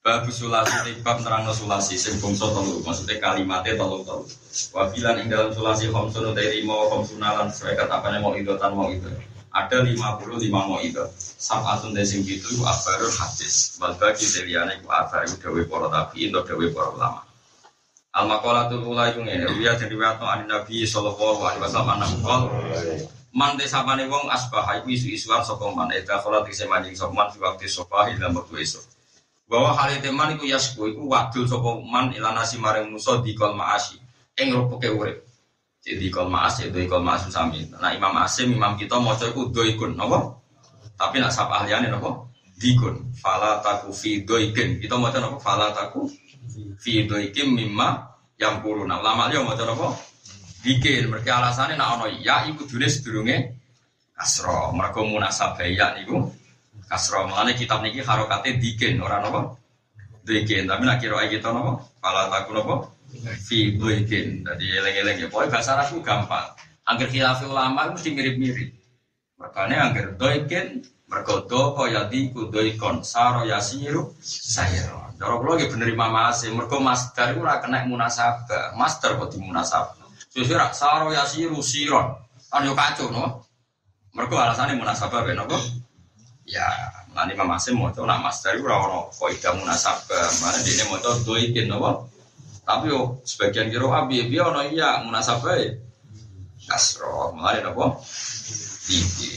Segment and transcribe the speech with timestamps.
[0.00, 4.24] Babu sulasi tibab nerangno sulasi sing bangsa telu maksudnya kalimatnya telu telu.
[4.72, 9.12] Wabilan ing dalam sulasi khamsun utai lima khamsunalan sesuai apane mau idotan mau itu.
[9.52, 11.04] Ada 55 mau itu.
[11.36, 13.76] Sab'atun dari sing itu akbarul hadis.
[13.76, 17.20] Wal bagi deliyane ku akbar iku dawe para tabi'in atau dawe para ulama.
[18.16, 22.48] Al maqalatul ula iku ngene, wiya dari wato an Nabi sallallahu alaihi wasallam nang kol.
[23.36, 27.36] Man desapane wong asbah iku isu-isuan sapa man eta salat ise manjing sapa man fi
[27.36, 28.32] waktu sabah ila
[29.50, 33.58] bahwa hal itu man iku yasku iku wadul sapa man ilanasi maring musa di kol
[33.58, 33.98] maasi.
[34.38, 35.26] Ing rupuke urip.
[35.82, 39.98] Jadi kol maas itu kol maas sami nah imam asim imam kita maca iku doikun
[39.98, 40.38] napa?
[40.94, 42.30] Tapi nak sapa ahliane napa?
[42.54, 43.10] Dikun.
[43.18, 44.78] Fala taku fi doikin.
[44.78, 45.42] Kita maca napa?
[45.42, 46.06] Fala taku
[46.78, 48.06] fi doikin mimma
[48.38, 49.98] yang kuruna ulama yo maca napa?
[50.62, 53.58] Dikin mereka alasannya nak ya iku dune sedurunge
[54.12, 56.28] kasro mereka munasabah ya niku
[56.90, 59.40] kasro mengenai kitab niki harokatnya dikin orang apa
[60.26, 61.80] dikin tapi nak kira kita nopo?
[62.02, 62.74] Kalau takut nopo?
[63.46, 65.26] Fi dikin jadi eleng-eleng ya.
[65.30, 66.50] Pokoknya bahasa Arabku gampang.
[66.86, 68.70] Agar khilaf ulama mesti mirip-mirip.
[69.38, 75.92] Makanya agar doikin mergodo kaya di kudoikon saro yasiru sayro Cara kula nggih bener
[76.56, 78.72] mergo iku ora kena munasabah.
[78.72, 80.00] Masdar kok dimunasabah.
[80.32, 82.16] Sesuk rak saro yasiru siron.
[82.48, 83.44] Kan no.
[84.16, 85.58] Mergo alasane munasabah ben apa?
[86.48, 86.66] Ya,
[87.14, 90.98] nanti Imam Asim mau coba nak mas dari orang kok ida munasabah, mana dia mau
[90.98, 91.90] coba doikin apa?
[92.66, 95.70] Tapi yo sebagian kira abi dia ono iya munasabah ya.
[96.70, 97.86] Kasro, mulai apa?
[98.86, 99.30] Diki.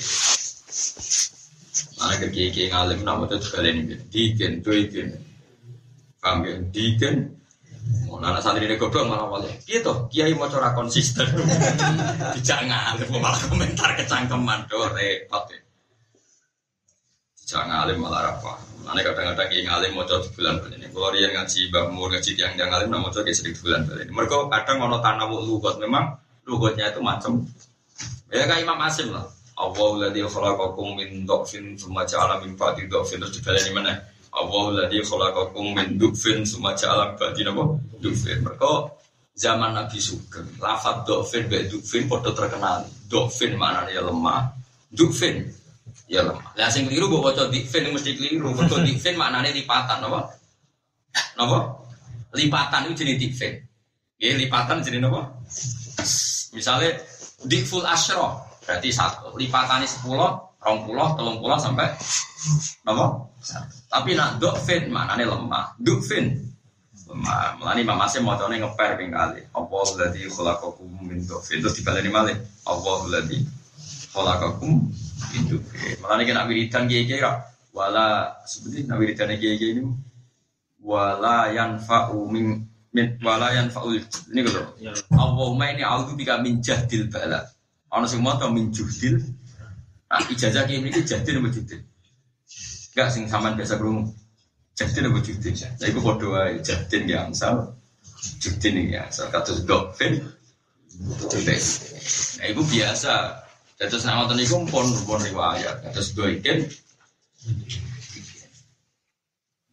[1.97, 5.13] Mana ke kiai ngalim nama tuh kalian ini dikin doikin.
[6.21, 6.55] Paham ya?
[8.07, 9.49] Mau nana santri ini goblok malah wali.
[9.65, 11.27] Gitu, kiai mau coba konsisten.
[12.47, 15.59] Jangan, malah komentar kecangkeman do repot ya.
[17.43, 18.55] Jangan alim malah apa.
[18.83, 20.87] Mana kadang-kadang yang alim mau coba bulan ini.
[20.91, 24.11] Kalau dia ngaji bamur ngaji tiang yang alim, mau coba sering bulan ini.
[24.11, 26.15] Mereka kadang mau tanah lugot memang
[26.47, 27.43] lugotnya itu macam.
[28.31, 29.27] Ya kayak Imam Asim lah.
[29.53, 33.93] Allah ladhi khalaqakum min dhafin summa ja'ala min ba'di dhafin terus dibaleni mana?
[34.33, 37.77] Allah ladhi khalaqakum min dhafin summa ja'ala ba'di napa?
[38.01, 38.41] Dhafin.
[38.41, 38.73] Mereka
[39.37, 42.81] zaman Nabi Sugeng, lafadz dhafin be dhafin padha terkenal.
[43.05, 44.41] Dhafin maknanya lemah,
[44.89, 45.53] dhafin
[46.13, 46.53] ya lemah.
[46.53, 48.53] Lah sing keliru mbok waca dhafin mesti keliru.
[48.53, 50.29] Mergo dhafin maknanya lipatan napa?
[51.33, 51.57] Napa?
[52.37, 53.53] Lipatan itu jenis dhafin.
[54.21, 55.33] Ya lipatan jenis napa?
[56.53, 56.93] Misalnya
[57.43, 60.31] dikful asyro berarti satu lipatannya sepuluh
[60.63, 61.91] rong puluh telung puluh sampai
[62.87, 63.27] nomor
[63.91, 66.31] tapi nak dokfin mana nih lemah dokfin
[67.11, 72.37] lemah melani mama saya mau ngeper pinggali Allah lagi kholakokum min dokfin terus dibaleni malih
[72.63, 73.43] Allah lagi
[74.13, 74.73] kholakokum
[75.33, 77.25] min dokfin melani kena wiridan kiai kiai
[77.73, 79.83] wala seperti nak wiridan kiai kiai ini
[80.83, 82.61] wala yanfa'u min
[82.93, 84.61] min wala yanfa'ul ini gitu
[85.17, 87.41] Allahumma ini a'udzu bika min jahdil bala
[87.93, 89.21] Ono sing mau min juhdil.
[90.09, 91.81] Nah, ijazah kiai ini jahdil apa juhdil?
[92.93, 94.09] Enggak sing sampean biasa krungu.
[94.73, 95.53] Jahdil apa juhdil?
[95.53, 97.77] Lah iku padha wae jahdil ya amsal.
[98.41, 100.25] Juhdil ya asal kados dokfin.
[100.97, 103.42] Nah, iku biasa.
[103.77, 105.83] Terus nama tadi pun pun riwayat.
[105.91, 106.67] Terus doikin.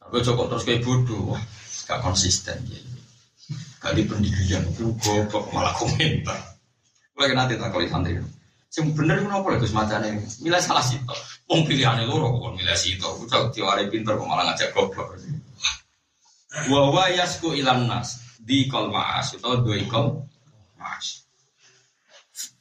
[0.04, 1.38] Aku cocok terus kayak bodoh.
[1.86, 2.80] Gak konsisten ya.
[3.80, 4.62] Pendirian.
[4.70, 6.38] Itu goblok malah komentar.
[7.16, 8.16] Lagi nanti tak kali santri.
[8.70, 10.22] Sing bener itu apa lagi semacamnya ini?
[10.46, 11.18] Milih salah sih toh.
[11.50, 13.18] Wong pilihannya loro kok milih sih toh.
[13.18, 15.18] Udah tiwari pinter kok malah ngajak goblok.
[16.70, 20.29] Wa wa yasku ilan nas di kol maas atau dua maas.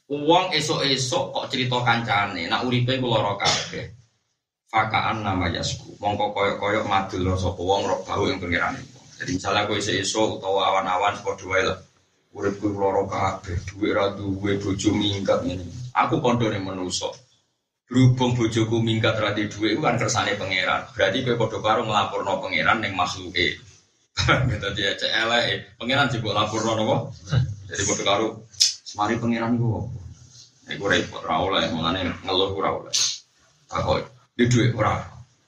[0.10, 3.94] Uang esok-esok kok cerita kancane, nak uripe kula ora kabeh.
[4.66, 8.78] Fakaan nama yasku, mongko koyok-koyok madul rasa wong rok bau yang pengiran
[9.18, 11.78] Jadi misalnya kowe esok utawa awan-awan padha wae lah
[12.34, 15.66] urip kuwi loro kabeh, duwe ra duwe bojo minggat ngene.
[15.94, 17.10] Aku kandhane manusa.
[17.90, 20.90] Berhubung bojoku minggat ra duwe duwe kan kersane pangeran.
[20.94, 23.62] Berarti kowe padha karo nglaporno pangeran ning makhluke.
[24.62, 26.98] Dadi ya cek eleke, pangeran jebok laporno napa?
[27.70, 28.28] Jadi padha karo
[29.00, 29.88] semari pangeran opo?
[30.68, 32.92] Iku repot ra oleh, mulane ngeluh ora oleh.
[33.72, 34.04] Takok,
[34.36, 35.00] di duwe ora.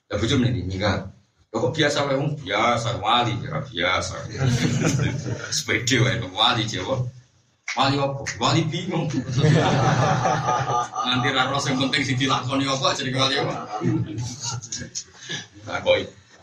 [0.07, 1.11] Ya bojo mrene minggat.
[1.51, 4.15] Kok biasa wae wong biasa wali ya biasa.
[5.59, 7.03] Sepede wae wali Jawa.
[7.75, 8.23] Wali apa?
[8.39, 9.11] Wali bingung.
[11.03, 13.67] Nanti ra sing penting sing dilakoni apa jadi wali apa?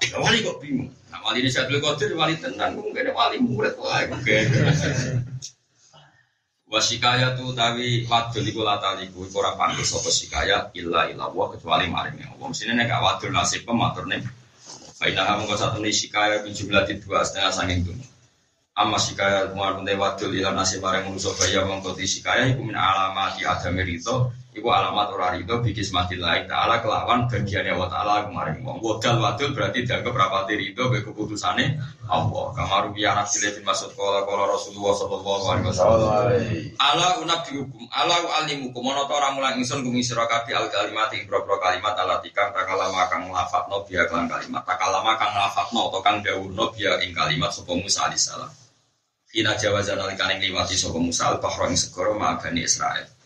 [0.04, 0.92] Ya, wali kok bingung.
[1.08, 4.38] Nah, wali ini Syaikhul Qadir, wali tenan, mungkin wali murid wah, oke.
[6.68, 11.88] Wasikaya tuh tapi wadul iku lataliku iku ora pantes apa sikaya illa illa wa kecuali
[11.88, 12.44] maring Allah.
[12.44, 14.20] Mesti nek gak wadul nasib pematurne.
[15.00, 18.04] Faina hamu kok satu nih sikaya jumlah di dua setengah sanging dunia.
[18.76, 21.64] Amma sikaya muar pun wadul ila nasib maring manusa kaya
[21.96, 26.82] di sikaya iku min alamati adami rito Iku alamat ora rido bikis mati lain ta'ala
[26.82, 28.58] kelawan bagiannya wa ta'ala kemarin.
[28.66, 31.78] Wong Wadal wadul berarti dianggap rapati rido be keputusane
[32.10, 32.44] Allah.
[32.58, 36.10] Kamaru biya nasile bin masud kola kola Rasulullah sallallahu alaihi wasallam.
[36.82, 41.60] Ala unab dihukum ala alimukum Mono to mulang ingsun kumi sira kabeh al kalimat boro
[41.60, 44.66] kalimat ala tikang takalama kang lafadzno biya kelan kalimat.
[44.66, 48.50] Takalama kang lafadzno to kang dawuhno biya ing kalimat sapa Musa alaihi salam
[49.28, 52.16] Kina jawazan alikane liwati sapa Musa al-bahra ing segara
[52.56, 53.17] Israel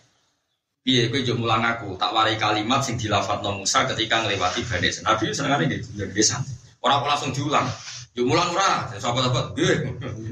[0.83, 5.31] Iya, gue jauh mulang aku tak warai kalimat sing dilafat Musa ketika ngelewati Bani Nabi
[5.31, 6.59] seneng ini gitu, jadi santai.
[6.83, 7.71] Orang langsung diulang.
[8.19, 9.55] Jauh mulang ora, sahabat sahabat,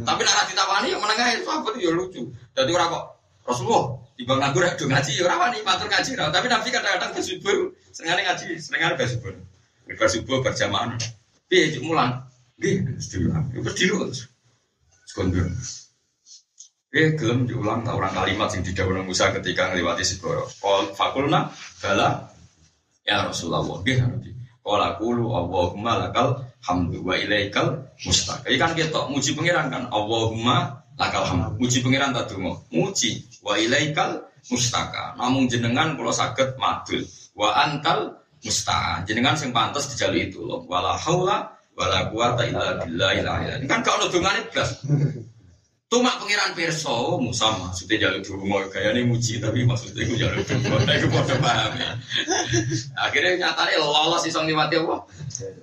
[0.03, 2.35] Tapi nak ditawani yang menengah itu sahabat ya lucu.
[2.51, 3.05] Jadi orang kok
[3.47, 7.57] Rasulullah di bang nganggur ya ngaji ya orang nih matur ngaji Tapi Nabi kadang-kadang bersubur,
[7.95, 9.33] seneng ngaji, seneng bersubur.
[9.87, 10.99] Bersubur berjamaah.
[11.47, 12.27] Iya, jauh mulang.
[12.59, 14.11] Gue diulang, itu diulang.
[15.07, 15.47] Sekondur.
[16.91, 20.51] Eh gelem diulang orang kalimat yang didawuh Musa ketika ngelewati Siboro.
[20.59, 21.47] Kol fakulna
[21.79, 22.27] bala
[23.07, 23.63] ya Rasulullah.
[23.63, 24.31] Nggih Nabi.
[24.59, 28.43] Kala kulu Allahumma lakal hamdu wa ilaikal mustaq.
[28.43, 31.63] Iki kan kita muji pangeran kan Allahumma lakal hamdu.
[31.63, 32.35] Muji pangeran tak.
[32.75, 35.15] Muji wa ilaikal mustaka.
[35.15, 37.07] Namun jenengan kula saged madul.
[37.39, 39.07] Wa antal musta'an.
[39.07, 40.67] Jenengan sing pantes dijalu itu loh.
[40.67, 43.63] Wala haula wala quwata illa billah.
[43.63, 44.71] Ini kan gak ono dongane blas.
[45.91, 50.95] Tumak pengiran perso, Musa maksudnya jalur dungo, kayaknya muji tapi maksudnya itu jalur dungo, nah
[50.95, 51.91] itu pada paham ya.
[52.95, 55.03] Akhirnya nyatanya lolos isong mati apa?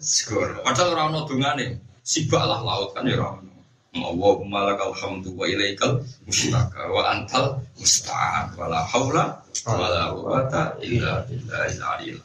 [0.04, 0.68] Skor.
[0.68, 3.48] Padahal orang no dungane, sibaklah laut kan ya orang.
[3.96, 9.24] Allahumma lakal hamdu wa ilaikal musyraka wa antal musta'an wa la hawla
[9.64, 12.20] wa la quwata illa billahil aliyil.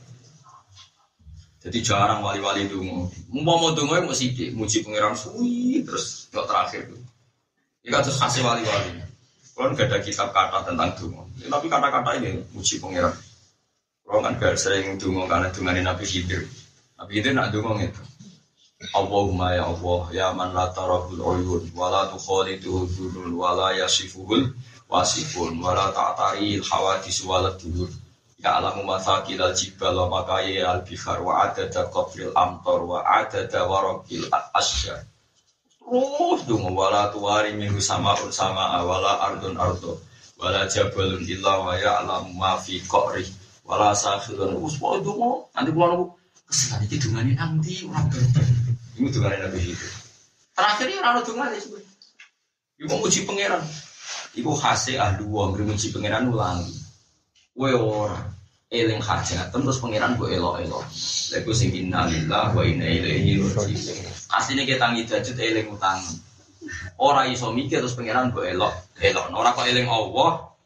[1.62, 3.06] Jadi jarang wali-wali dungo.
[3.31, 7.01] Mau mau dungo ya mau sidik, muji pengiran suwi terus nggak terakhir tuh.
[7.82, 9.02] Ini terus kasih wali-wali.
[9.52, 13.12] Kalau nggak ada kitab kata tentang dungo, ya, tapi kata-kata ini muji pangeran.
[14.06, 16.46] Kalau kan gak sering dungo karena dungani Nabi Khidir.
[16.99, 18.02] Nabi Khidir nak dungo itu.
[18.90, 24.50] Allahumma ya Allah ya man la tarahul uyun wa la tukhaliduhu dhulun wa la yasifuhul
[24.90, 27.87] wasifun wa la ta'tari hawadis wa la dulur
[28.43, 33.70] ya alamu mathaqil al jibal wa makayi al bihar wa adada qabril amtar wa adada
[34.58, 35.06] asjar
[35.93, 40.00] Terus dong wala tuwari minggu sama ur sama wala ardun ardo
[40.41, 43.29] wala jabalun illa wa ya'lamu ma fi qari
[43.69, 46.06] wala sakhirun us wa dong nanti pulang aku
[46.49, 48.47] kesan iki dungane nang ndi ora berber.
[48.97, 49.89] Iku dungane Nabi itu.
[50.56, 51.93] Terakhir ya ora dungane sebenarnya.
[52.81, 53.62] Iku muji pangeran.
[54.33, 56.77] Iku khase ahli wong muji pangeran ulangi.
[57.53, 57.69] Kowe
[58.72, 60.80] eling hajat terus pangeran gue elok-elok.
[60.80, 64.08] Lha iku sing innalillahi wa inna ilaihi raji'un.
[64.32, 66.00] Aslinya kita tangi dajut eling utang.
[66.96, 68.72] Orang iso mikir terus pangeran gue elok,
[69.05, 69.29] elok.
[69.29, 70.56] Orang kok eling Allah,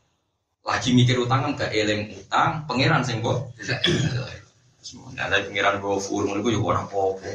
[0.62, 3.50] lagi mikir utang kan gak eling utang, pangeran sing kok.
[5.18, 7.26] Nah, tapi pangeran gue fur, gue juga orang popo.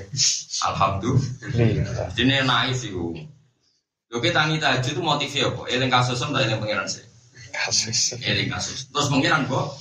[0.72, 2.08] Alhamdulillah.
[2.16, 3.28] Jadi naik sih gue.
[4.12, 5.68] Oke tangi tahajud itu motifnya apa?
[5.72, 7.04] Eling kasus tak eling pangeran sih.
[7.52, 8.16] Kasus.
[8.24, 8.88] Eling kasus.
[8.88, 9.76] Terus pangeran kok.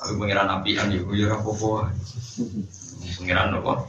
[0.00, 1.92] Tapi pangeran api kan ya, gue apa-apa.
[3.20, 3.84] Pengiran nopo.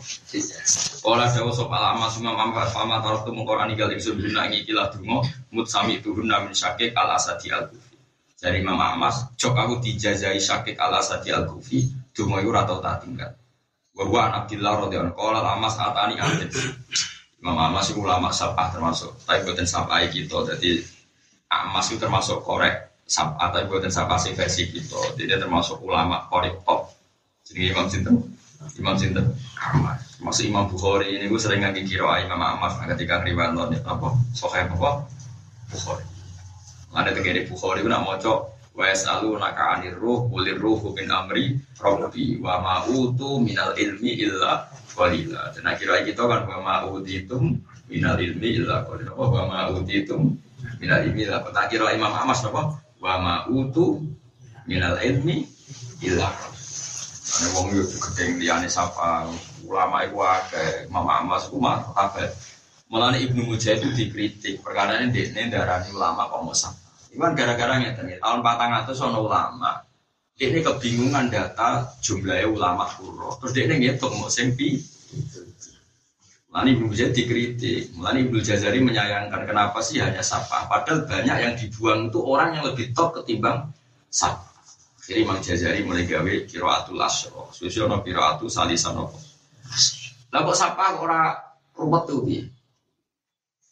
[1.07, 5.23] Olah dawa sop alama summa mampat fama taruh tu mengkorani gal ingsun guna ngikilah dungo
[5.55, 7.95] mut sami turun namin syakik al asadi al kufi.
[8.41, 13.07] Dari mama amas, cok aku dijazai syakik al asadi al kufi, dungo itu ratau tak
[13.07, 13.31] tinggal.
[13.95, 16.49] Bahwa anak Abdillah radhiyallahu anhu qala amas atani amin.
[17.41, 20.45] Imam Amas itu ulama sabah termasuk, tapi buatan sabah gitu.
[20.45, 20.77] Jadi
[21.49, 24.95] Amas itu termasuk korek sabah, tapi buatan sabah sih versi gitu.
[25.19, 26.95] Jadi termasuk ulama korek top.
[27.43, 28.15] Jadi Imam Sinten.
[28.79, 29.99] Imam Sinten Ahmad.
[30.21, 35.03] Imam Bukhari ini gue sering ngaji kira Imam Ahmad nah, ketika riwayat apa Sahih apa
[35.67, 36.05] Bukhari.
[36.95, 38.39] Ada tegere Bukhari gue nak cok
[38.71, 44.23] wa yasalu naka anir ruh kulir ruh bin amri rabbi wa ma utu minal ilmi
[44.23, 45.51] illa qalila.
[45.51, 47.59] Dan akhirnya kita kan wa ma utitum
[47.91, 49.11] minal ilmi illa qalila.
[49.17, 50.37] Wa ma utitum
[50.79, 51.67] minal ilmi illa qalila.
[51.67, 52.90] Kira Imam Ahmad apa?
[53.01, 53.97] Wa ma utu
[54.69, 55.41] minal ilmi
[56.05, 56.29] illa.
[57.31, 59.25] Ini wong yo gede liyane sapa
[59.65, 62.29] ulama iku akeh, mama mas ku mah kabeh.
[62.91, 66.77] Mulane Ibnu Mujahid itu dikritik, perkara ini dia darani ulama kok mau sapa.
[67.15, 69.71] Iwan gara-gara ngeten ya, tahun 400 ono ulama.
[70.41, 73.35] Ini kebingungan data jumlahnya ulama kuro.
[73.39, 74.79] Terus dia ngitung mau sempi.
[76.51, 77.95] Mulane Ibnu Mujahid dikritik.
[77.95, 80.67] Mulane Ibnu Jazari menyayangkan kenapa sih hanya sapa.
[80.67, 83.71] Padahal banyak yang dibuang itu orang yang lebih top ketimbang
[84.11, 84.51] sapa.
[85.07, 87.49] Jadi Imam Jazari mulai gawe kiraatul asro.
[87.55, 89.15] Susiono kiraatul salisano.
[90.31, 91.39] Lah kok sapa ora
[91.71, 92.47] ruwet tuh piye?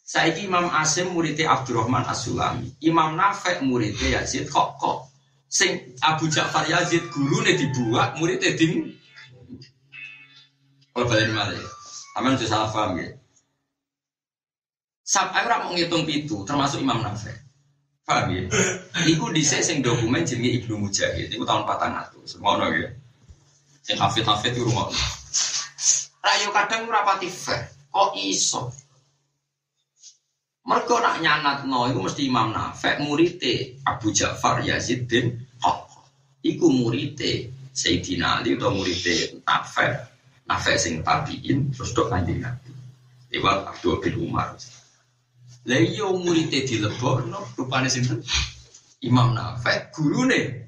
[0.04, 2.74] Saiki Imam Asim muridnya Abdurrahman As-Sulami.
[2.82, 5.06] Imam Nafek muridnya Yazid kok kok.
[5.46, 8.96] Sing Abu Ja'far Yazid gurune dibuat muridnya ding.
[10.98, 11.79] Oh balik malah.
[12.20, 13.16] Aman sudah salah paham ya.
[15.00, 17.32] Sampai orang mau ngitung pitu, termasuk Imam Nafek.
[18.04, 18.44] Paham ya?
[19.08, 21.32] Iku di sing dokumen jenenge Ibnu Mujahid.
[21.32, 22.36] Iku tahun 400.
[22.36, 22.92] Ngono ya.
[23.80, 24.92] Sing hafid-hafid itu rumah.
[26.20, 27.32] Rayo kadang ora pati.
[27.88, 28.68] Kok iso?
[30.68, 35.40] Mergo nak nyanat no, itu mesti Imam Nafek murite Abu Ja'far Yazid bin.
[36.44, 40.09] Iku murite Sayyidina Ali atau murite Nafek.
[40.50, 42.74] Nafek sing tabiin terus dok kanjeng Nabi.
[43.30, 44.58] Lewat Abdul bin Umar.
[45.70, 48.18] Lah iya murite dilebokno rupane sinten?
[49.06, 50.66] Imam Nafek gurune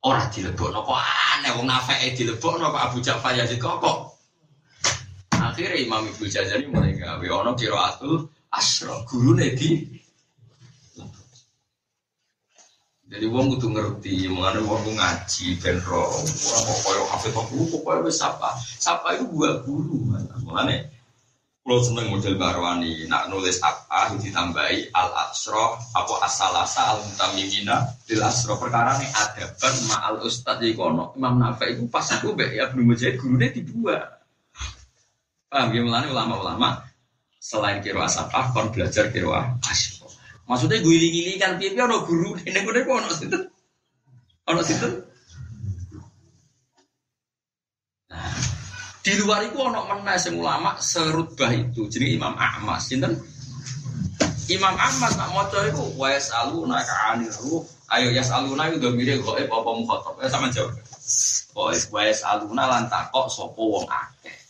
[0.00, 3.98] ora dilebokno kok aneh wong Nafek dilebokno kok Abu Ja'far Yazid kok kok.
[5.36, 7.20] Akhirnya Imam Ibnu Jazari mulai gawe
[7.52, 10.00] kiraatul asro guru di
[13.14, 17.64] jadi wong kudu ngerti mengenai wong ku ngaji ben ro kok koyo hafid kok guru
[17.70, 18.58] pokoke wis sapa.
[18.58, 20.02] Sapa itu gua guru
[20.42, 20.90] mengenai
[21.62, 27.86] kalau seneng model barwani nak nulis apa ditambahi al asro apa asal asal al mutamimina
[28.02, 32.34] dil asro perkara nih adaban ma al ustad di kono imam nafa itu pas aku
[32.34, 34.10] be ya belum jadi gurunya dibuat.
[35.46, 36.82] Paham ya melani ulama-ulama?
[37.38, 39.30] Selain kiro asapah kon belajar kiro
[39.62, 39.93] asyik
[40.44, 43.38] maksudnya gue iling kan piye ono guru ini gue kok ono situ.
[44.44, 44.88] Ono situ.
[48.12, 48.36] Nah,
[49.00, 53.16] di luar itu ono mana sing ulama serutbah itu jadi Imam Ahmad sinten?
[54.52, 57.64] Imam Ahmad nak maca iku wa yasaluna ka anil ruh.
[57.88, 60.20] Ayo yasaluna itu domire goib apa mukhatab?
[60.20, 60.76] Ya sama jawab.
[61.88, 64.43] Wa yasaluna lan takok sapa wong akeh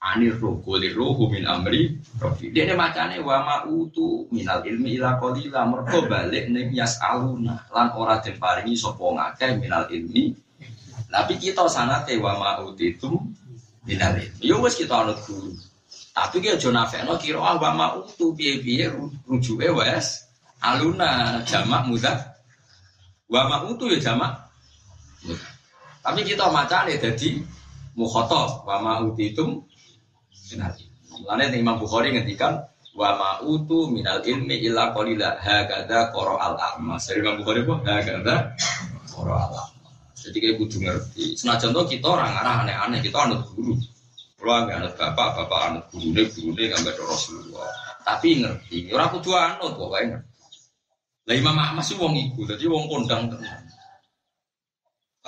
[0.00, 5.20] anir roh kulir roh min amri rofi dia ini macane wa ma'utu minal ilmi ila
[5.20, 5.68] qalila.
[5.68, 10.32] Mergo balik ning yas aluna lan ora den paringi sapa ngakeh minal ilmi.
[11.10, 13.20] Tapi kita sanate wa ma'utitum
[13.84, 14.40] minal ilmi.
[14.40, 15.52] Yo wis kita anut guru.
[16.10, 18.90] Tapi ki aja nafekno kira ah wa ma'utu piye-piye
[19.28, 20.26] rujuke wes
[20.64, 22.18] aluna jamak mudah.
[23.28, 24.32] Wa ma'utu ya jamak
[25.28, 25.52] mudah.
[26.00, 27.44] Tapi kita macane dadi
[27.92, 29.69] mukhatab wa ma'utitum
[30.54, 30.74] minal
[31.10, 32.64] Mulane Imam Bukhari ngendikan
[32.96, 37.06] wa ma'utu minal ilmi illa qalila hakadha qara al a'mas.
[37.06, 38.34] Dari Imam Bukhari kok hakadha
[39.10, 39.78] qara al a'mas.
[40.20, 41.24] Jadi kayak kudu ngerti.
[41.36, 43.72] Senajan to kita orang arah aneh-aneh, kita anut guru.
[44.36, 47.70] Kalau nggak anut bapak, bapak anut guru deh, guru nggak ada Rasulullah.
[48.04, 50.18] Tapi ngerti, orang kudu anut pokoknya.
[51.24, 53.69] Lah Imam Ahmad sih wong iku, jadi wong kondang tenan.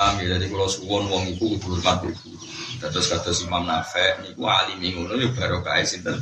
[0.03, 2.35] Paham ya, jadi kalau suwon wong iku kudu hormat guru.
[2.83, 5.31] Terus kata Imam Nafek, niku alim ngono ya
[5.63, 6.19] kaya sinten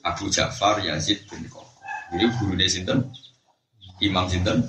[0.00, 1.68] Abu Ja'far Yazid bin Koko.
[2.08, 3.04] Jadi gurunya sinten
[4.00, 4.64] Imam sinten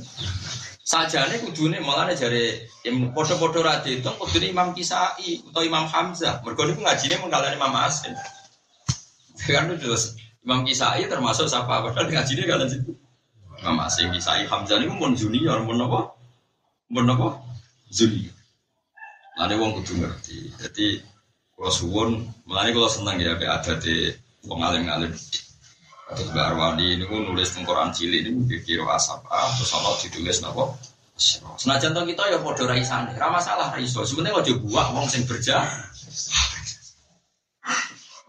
[0.83, 2.67] sajane kudune malah jare
[3.15, 6.43] podo-podo ra diitung kudune Imam Kisai atau Imam Hamzah.
[6.43, 8.11] Mergo niku ngajine mengkalani Imam Asim.
[9.47, 12.91] Kan terus Imam Kisai termasuk siapa padahal ngajine kalian situ.
[13.63, 16.11] Imam Asim Kisai Hamzah niku mun junior mun apa?
[16.91, 17.39] Mun apa?
[17.87, 18.38] Junior.
[19.39, 20.51] Lalu wong kudu ngerti.
[20.59, 20.99] Jadi
[21.55, 22.09] kalau suwon,
[22.43, 24.11] melani kalau seneng ya ada di
[24.43, 25.15] wong alim-alim.
[26.09, 30.37] Terus Mbak Arwani ini pun nulis tengkoran cilik ini pikir asap ah terus apa ditulis
[30.41, 30.75] nopo.
[31.59, 34.01] Senajan to kita ya podo raisane, ra masalah ra iso.
[34.07, 35.61] Sebenarnya aja buak wong sing berja.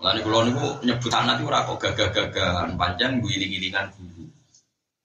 [0.00, 3.88] Lah niku niku nyebut anak itu ora kok gagah-gagahan panjang guling-gilingan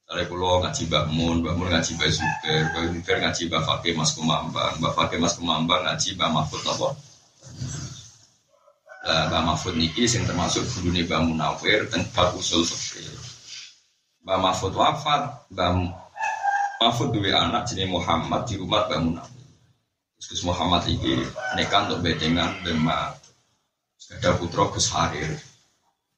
[0.05, 3.93] Dari pulau ngaji Mbak Mun, Mbak Mun ngaji Mbak Zubair, Mbak Zubair ngaji Mbak Fakih
[3.97, 6.89] Mas Kumambang, Mbak Fakih Mas Kumambang ngaji Mbak Mahfud apa?
[9.05, 13.17] Mbak Mahfud niki sing termasuk guru nih Mbak Munawir bab usul fikih.
[14.21, 15.69] Mbak Mahfud wafat, Mbak
[16.85, 19.45] Mahfud dua anak jenis Muhammad di rumah Mbak Munawir.
[20.21, 21.17] Terus Muhammad iki
[21.57, 23.25] nekan untuk bedengan Mbak
[24.21, 25.33] ada putra Gus Harir.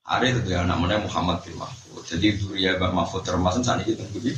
[0.07, 1.99] Harir itu anak mana Muhammad bin Mahfud.
[2.07, 4.31] Jadi Duria Mbak Mahfud termasuk saat ini tunggu di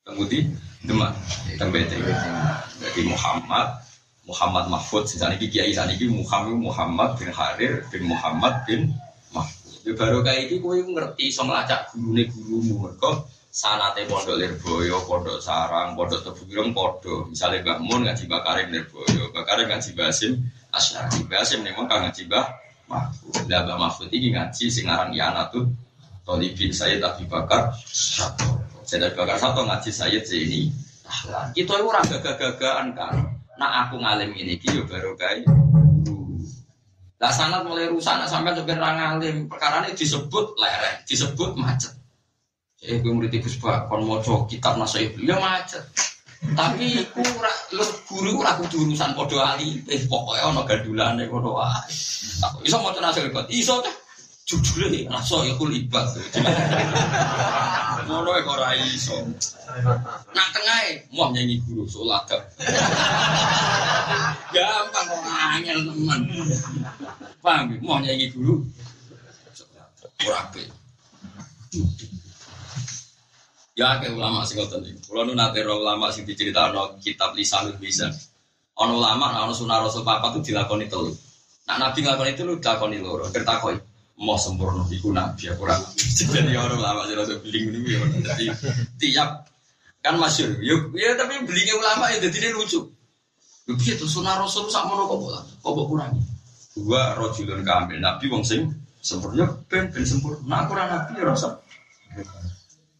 [0.00, 0.48] tunggu di
[0.82, 1.12] Demak,
[1.60, 3.84] tembe Jadi Muhammad
[4.24, 8.88] Muhammad Mahfud, sisa ini kiai sisa ini Muhammad Muhammad bin Harir bin Muhammad bin
[9.36, 9.76] Mahfud.
[9.84, 15.04] Ya baru kayak ini gue ngerti so ngelacak guru nih gurumu mereka sanate pondok Lirboyo,
[15.04, 17.28] pondok Sarang, pondok Tebu pondok.
[17.28, 20.32] Misalnya Mbak Mun ngaji Bakarim Lirboyo, Bakarim ngaji Basim,
[20.72, 23.48] Asyari Basim nih kan ngaji Mbah Mahfud.
[23.48, 25.64] Lah Mbah Mahfud ini ngaji singaran Yana tuh
[26.28, 28.60] Tolibin Sayyid Abi Bakar Sato.
[28.84, 30.68] Sayyid Abi Bakar Sato ngaji Sayyid ini.
[31.56, 33.14] Kita itu orang gagah-gagahan kan.
[33.56, 35.48] Nah aku ngalim ini yo baru kayak
[37.22, 41.94] Lah sanat mulai rusak nak sampai supir ngalim perkara ini disebut lereng, disebut macet.
[42.82, 45.86] Jadi gue murid ibu sebab kon mojo kitab nasai ya macet.
[46.42, 51.54] Tapi ku ora lu guru ora kudu urusan padha ali, eh pokoke ana gandulane ngono
[51.54, 51.94] wae.
[52.66, 53.46] Iso maca nasai kok.
[53.46, 53.94] Iso teh
[54.50, 56.02] jujure rasa ya kulibat.
[58.10, 59.22] Ngono kok ora iso.
[60.34, 62.26] Nak tengah mau nyanyi guru sholat.
[64.50, 65.22] Gampang kok
[65.56, 66.20] angel teman.
[67.38, 68.66] Paham mau nyanyi guru.
[70.26, 70.50] Ora
[73.82, 75.10] Ya ke ulama sing ngoten iki.
[75.10, 78.06] Kula nu nate ulama sing diceritakno kitab Lisanul Bisa.
[78.78, 81.10] Ana ulama ana sunah Rasul papa itu dilakoni telu.
[81.66, 83.26] Nak nabi nglakoni itu lu dilakoni loro.
[83.34, 83.74] Kertakoi
[84.22, 85.74] mau sempurna iku nabi aku ora.
[86.18, 88.00] Jadi orang ulama sing rada beling niku ya.
[88.22, 88.44] Jadi
[89.02, 89.50] tiap
[89.98, 90.62] kan masyur.
[90.62, 92.86] Ya, ya tapi belingnya ulama ya jadi lucu.
[93.66, 95.18] Ya piye to sunah Rasul sak mono kok
[95.58, 96.22] kok kok kurangi.
[96.78, 98.70] Dua rojulun kamil nabi wong sing
[99.02, 100.38] sempurna ben ben sempurna.
[100.46, 101.58] Nah aku ora nabi ya rasa.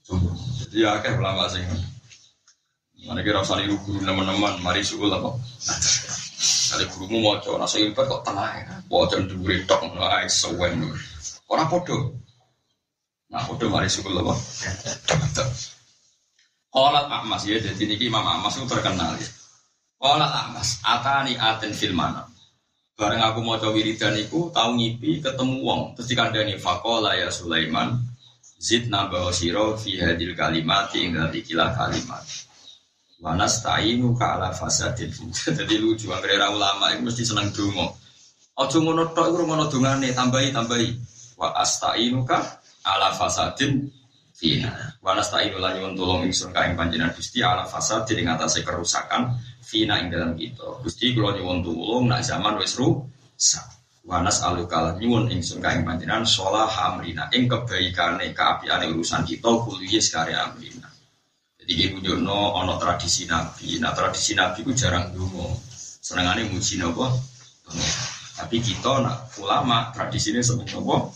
[0.07, 1.63] Jadi ya kayak ulama sing
[3.03, 5.35] Mana kira usah niru guru teman-teman, mari suul apa?
[6.71, 10.87] Kali gurumu mau coba nasi ilfat kok tenang ya, baca duri tok mulai sewen.
[11.51, 12.15] Orang podo,
[13.27, 14.35] nah podo mari suul apa?
[16.73, 19.29] Kolat Ahmas ya, jadi ini Imam Ahmas itu terkenal ya.
[19.99, 22.25] Kolat Ahmas, atani aten filmana.
[22.95, 27.99] Bareng aku mau coba wiridan iku, tahu ngipi ketemu wong, terus dikandani fakola ya Sulaiman,
[28.63, 32.23] Zid nabawa siro fi hadil kalimat ing dari kila kalimat.
[33.19, 35.11] Wanas ta'inu ka ala fasadin.
[35.59, 37.91] Jadi lucu anggere ulama itu mesti seneng donga.
[38.55, 40.89] Aja ngono tok iku ngono dongane tambahi tambahi.
[41.35, 42.39] Wa astainu ka
[42.87, 43.91] ala fasadin
[44.31, 44.95] fina.
[45.03, 49.43] Wanas ta'inu lan nyuwun tulung ingsun ka ing panjenengan Gusti ala fasadin ing atase kerusakan
[49.59, 50.83] fina ing dalam kita.
[50.87, 53.82] Gusti kula nyuwun tulung nak zaman wis rusak.
[54.03, 60.35] Wanas alukal nyuwun ingsun kaing panjenengan sholah amrina ing kebaikane kaapiane urusan kita kuliah sekali
[60.35, 60.91] amrina.
[61.63, 63.79] Jadi iki no ana tradisi nabi.
[63.79, 65.55] Nah tradisi nabi ku jarang donga.
[66.03, 67.15] Senengane muji napa?
[68.43, 71.07] Tapi kita nak ulama tradisine seneng napa?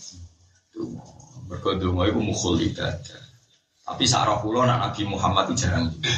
[0.71, 1.03] Donga.
[1.51, 3.19] Mergo donga iku mukhul ibadah.
[3.83, 6.15] Tapi sarah kula nak Nabi Muhammad itu jarang donga.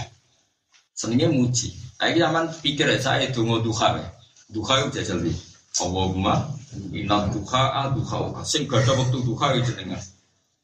[0.94, 1.74] Senenge muji.
[1.98, 3.98] Ayo zaman pikir saya donga duha.
[4.54, 5.26] Duha itu jajal.
[5.82, 8.42] Allahumma inna duha duha uka.
[8.46, 10.02] Sing gada waktu duha itu jenengan.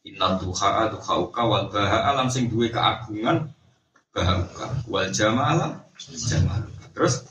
[0.06, 2.28] Inna duha duha uka wal alam.
[2.30, 3.50] Sing duwe keagungan
[4.14, 4.66] baha uka.
[4.90, 5.86] Wal jamala
[6.30, 6.62] jamal
[6.94, 7.26] terus?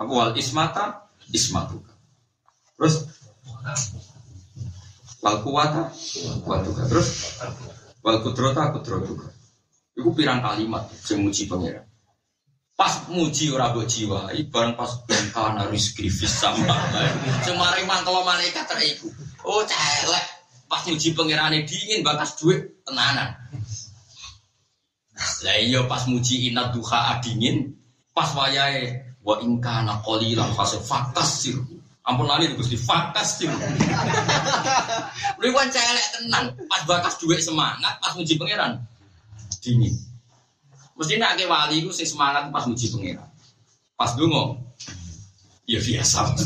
[0.00, 0.10] Apa?
[0.10, 1.92] Wal ismata ismatuka.
[2.76, 2.94] Terus?
[5.20, 5.92] Wal kuwata
[6.44, 6.82] kuwatuka.
[6.88, 7.08] Terus?
[8.00, 9.28] Wal kudrota kudrotuka
[10.00, 11.44] itu pirang kalimat sing muji
[12.80, 16.72] Pas muji ora mbok jiwa, bareng pas bengkana rizki fis sama.
[17.44, 19.12] Semari mangkel malaikat iku.
[19.44, 20.24] Oh celek.
[20.64, 23.36] Pas muji pangerane dingin bakas duit tenanan.
[25.44, 27.68] Lah iya pas muji inat duha dingin,
[28.16, 30.80] pas wayahe wa ingkana qalilan fase
[31.28, 31.60] sir.
[32.08, 33.52] Ampun lali Gusti fakas sir.
[35.36, 38.80] Lu kan celek tenan, pas bakas duit semangat, pas muji pangeran
[39.60, 39.92] dingin.
[41.00, 43.24] Mesti nak ke wali itu sih semangat pas muji pengira.
[43.96, 44.60] Pas dungo,
[45.64, 46.20] ya biasa.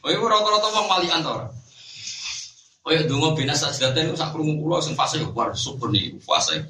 [0.00, 1.52] Oh itu rata-rata bang wali antar.
[2.88, 6.64] Oh ya dungo bina saat itu sak pulau sing fase war super nih fase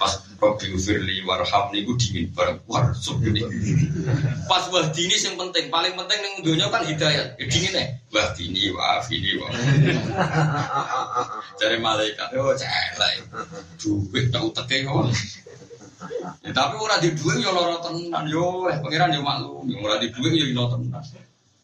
[0.00, 3.44] pas Robi Firli warham nih gue dingin bareng war super nih.
[4.48, 7.36] Pas wah dini yang penting paling penting yang dunia kan hidayat.
[7.36, 9.52] Ya, dingin nih wah dini wah ini wah.
[11.60, 12.32] Cari malaikat.
[12.32, 13.28] Oh celek.
[13.76, 14.88] Duit tak utek
[16.40, 20.00] Ya, tapi ora di duit ya lara tenan yo, eh pangeran yo maklum, yo ora
[20.00, 21.04] di duit yo ino tenan.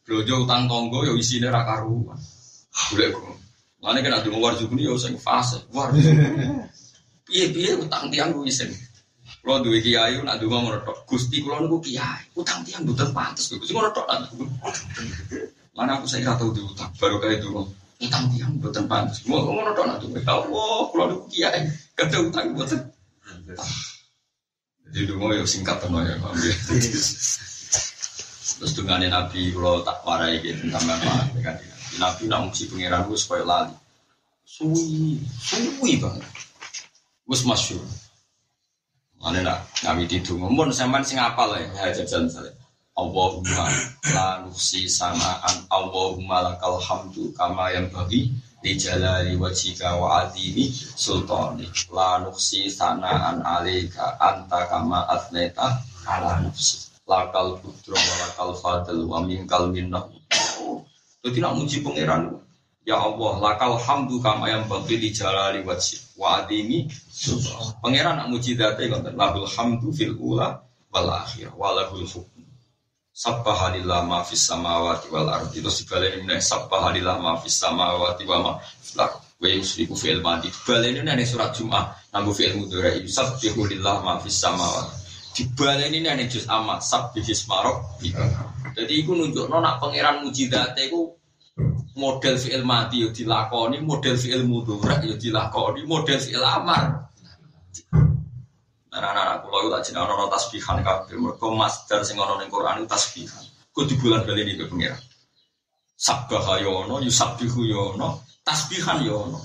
[0.05, 2.21] Blojo utang tonggo yo isine ra karuan.
[2.93, 3.37] Golek kok.
[3.81, 5.65] Mane kena dungo warjubni yo sing fase.
[5.73, 5.89] War.
[7.27, 8.71] Piye-piye utang tiang ku isin.
[9.43, 10.79] Kulo duwe kiai nak donga ngono.
[11.09, 13.51] Gusti kulo niku kiai, utang tiang mboten pantes.
[13.51, 14.07] Gusti ngono tok.
[15.77, 17.51] Mana aku saya tahu diutang, baru kayak itu
[18.05, 19.25] utang tiang mboten pantes.
[19.27, 20.21] Ngono tok nak duwe.
[20.23, 21.67] Allah, kulo niku kiai,
[21.99, 22.81] kada utang mboten.
[24.91, 26.15] Jadi dulu ya singkat teman ya,
[28.57, 31.67] Terus dengan Nabi kalau tak warai gitu sampai apa dengan Nabi.
[31.97, 33.75] Nabi nak muji pangeran gue supaya lali.
[34.47, 36.25] Suwi, suwi banget.
[37.27, 37.83] Gus masyur.
[39.21, 40.49] Mana nak kami didungu.
[40.49, 42.55] Mun sampean sing apal ya, ya jajan misalnya.
[42.97, 43.69] Allahumma
[44.17, 51.69] la nuksi sanaan Allahumma lakal hamdu kama yang bagi di jalali wajika wa adimi sultani.
[51.93, 56.89] La nuksi sanaan alika anta kama atneta ala nafsi.
[57.07, 60.11] Lakal putro wa lakal fadl wa minkal minnah.
[61.23, 62.43] Jadi nak muji pangeran.
[62.87, 67.77] Ya Allah lakal hamdu kama yang bagi di jalali wajik wa adimi sultani.
[67.83, 71.53] Pangeran nak muji konten lahul hamdu fil ula wal akhir
[73.17, 75.65] Sabbahalillah ma fis samawati wal ardi.
[75.65, 80.53] Terus dibaleni meneh sabbahalillah ma fis samawati wa ma fil ardi wa yusriku fi'il madi.
[80.53, 83.01] Dibaleni nang surat Jumat nganggo fi'il mudhari.
[83.09, 84.93] Yusabbihu lillah ma fis samawati.
[85.33, 88.05] Dibaleni nang juz amma sabbihis marok
[88.77, 91.09] jadi iku nunjukno nak pangeran mujizate iku
[91.97, 93.81] model fi'il madi yo dilakoni.
[93.81, 95.89] Model fi'il mudhari yo dilakoni.
[95.89, 97.09] Model fi'il amar
[98.97, 101.21] Anak-anak kulo itu tak jeneng ana tasbihan kabeh.
[101.21, 103.45] Mergo masdar sing ana ning Quran itu tasbihan.
[103.69, 104.97] Ku di bulan kali ini pengira.
[105.97, 109.37] Sabbaha yono, yusabbihu yono, tasbihan yono.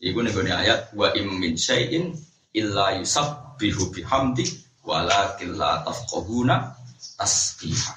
[0.00, 2.16] Iku nih ayat wa im min syai'in
[2.56, 4.48] illa yusabbihu bihamdi
[4.88, 6.72] walakin la tafqahuna
[7.20, 7.92] tasbiha.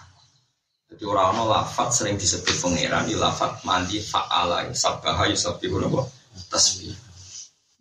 [0.92, 6.04] Jadi orang-orang lafat sering disebut pengiran di lafat mandi fa'ala sabbaha yusabbihu nopo
[6.52, 7.11] tasbih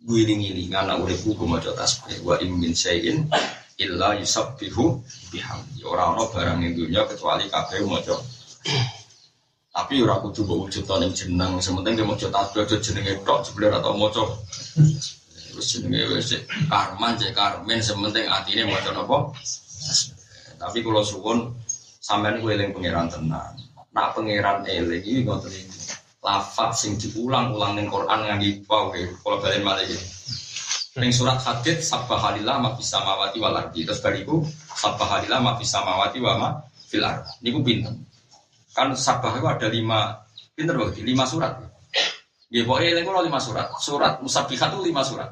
[0.01, 3.29] guling-gilingan nak uripku ku maca tasbih wa im min syai'in
[3.77, 4.97] illa yusabbihu
[5.29, 5.85] bihamdi.
[5.85, 8.17] Ora ana barang ning dunya kecuali kabeh maca.
[9.71, 13.69] Tapi ora kudu mbok wujud ning jeneng, sementing dia maca tasbih aja jenenge tok jebule
[13.69, 14.23] atau maca.
[15.55, 16.33] Wis jenenge wis
[16.67, 19.17] karman cek karmen sementing atine maca napa?
[20.61, 21.57] Tapi kalau suwun
[22.01, 23.53] sampean kuwi eling pangeran tenan.
[23.93, 25.90] Nak pangeran eling iki ngoten iki
[26.21, 29.89] lafat sing diulang-ulang ning Quran nganggo wow kalau balen malih.
[31.01, 33.87] Ning surat Hadid sabbahalillah ma fis samawati wal ardi.
[33.87, 34.45] Terus bariku
[34.77, 36.49] sabbahalillah ma fis samawati wa ma
[36.85, 37.31] fil ardi.
[37.41, 38.05] Niku pinten?
[38.71, 39.99] Kan sabbah itu ada lima
[40.55, 41.57] pinter berarti lima surat.
[42.51, 43.67] Nggih pokoke eling kula lima surat.
[43.79, 45.31] Surat musabbihat itu lima surat.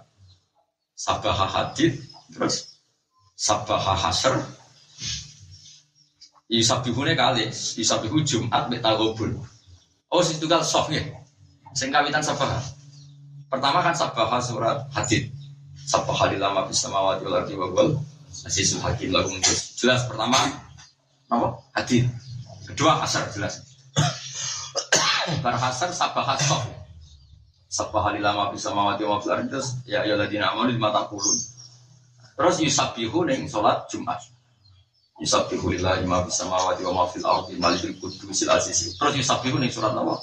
[0.95, 1.95] Sabbah Hadid
[2.33, 2.75] terus
[3.39, 4.35] Sabbah Hasr
[6.49, 8.81] Yusabihune kali, Yusabihu Jumat mek.
[10.09, 11.05] Oh, situ kan soft ya.
[11.77, 12.57] Sing kawitan sabah.
[13.45, 15.29] Pertama kan sabah surat hadid.
[15.85, 17.93] Sabah hadilama bisa mawati wal ardi wa wal
[18.45, 19.29] asisul hakim lagu
[19.77, 20.37] Jelas pertama
[21.29, 21.47] apa?
[21.77, 22.09] Hadid.
[22.65, 23.61] Kedua asar jelas.
[25.45, 26.73] Bar hasar sabah soft.
[27.69, 31.37] Sabah hadilama bisa mawati wal ardi terus ya ya ladina amanu di mata kulun.
[32.33, 34.25] Terus yusabihu ning salat Jumat.
[35.19, 38.95] Yusabbihu lillahi ma fis samawati wa ma fil ardi malikul qudusil aziz.
[38.95, 40.15] Terus yusabbihu ning surat apa?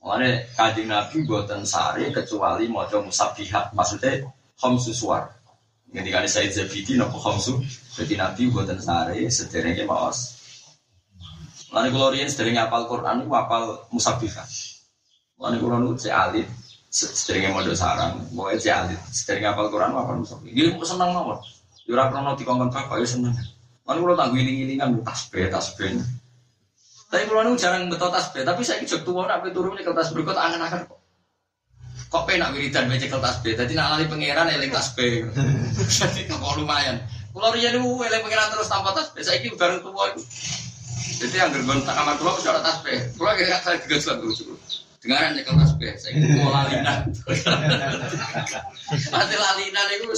[0.00, 3.72] Mulane Kanjeng Nabi boten sare kecuali maca musabbihat.
[3.72, 4.28] Maksudnya
[4.60, 5.28] khamsu suwar.
[5.88, 7.64] Ketika Said Zabidi napa khamsu?
[7.96, 10.36] Jadi Nabi boten sare sederenge maos.
[11.72, 14.48] Mulane kula riyen sederenge apal Quran niku apal musabbihat.
[15.40, 16.48] Mulane kula nu cek alit
[16.90, 19.00] sederenge mondok sarang, pokoke cek alit.
[19.12, 20.52] Sederenge apal Quran apal musabbihat.
[20.52, 21.40] Nggih seneng mawon.
[21.90, 23.34] Yura krono dikongkon bapak ya seneng.
[23.82, 25.98] Kan kalau tak giling-gilingan tasbih tasbih.
[27.10, 30.38] Tapi kalau nu jarang betul tasbih, tapi saya jok tua nak turun di kertas berikut
[30.38, 31.02] angan-angan kok.
[32.06, 35.26] Kok penak wiridan baca kertas tasbih, jadi nak lali pangeran eling tasbih.
[35.98, 37.02] Jadi kok lumayan.
[37.34, 40.22] Kalau dia nu eling pangeran terus tanpa tasbih, saya ini bareng tua itu.
[41.26, 42.98] Jadi yang gergon tak kamar kulo bisa tasbih.
[43.18, 44.46] Kulo kira saya juga suatu lucu.
[45.00, 47.08] Dengaran nyekel tasbih, saya mau lalinan.
[49.16, 50.12] Nanti lalinan itu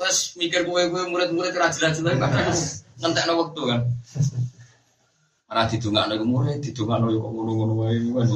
[0.00, 2.48] wes mikir gue gue murid-murid rajin-rajin lagi kadang
[2.96, 3.80] ngentek no waktu kan.
[5.52, 8.26] Mana didungak no murid, didungak no kok ngono-ngono wae kan.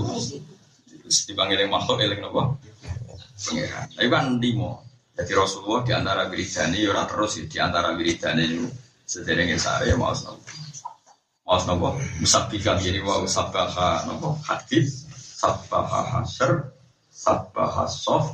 [1.09, 2.61] Dipanggil yang makhluk eling nopo.
[3.40, 3.88] Pengiran.
[3.88, 4.85] Tapi kan limo.
[5.16, 8.68] Jadi Rasulullah di antara wiridane ya ora terus di antara wiridane itu
[9.09, 10.44] sederenge saya mau nopo.
[11.48, 11.88] Mau nopo
[12.20, 15.03] musabbihan jadi wa musabbaha nopo hadis
[15.44, 16.72] sabbaha hasr
[17.12, 18.33] sabbaha sof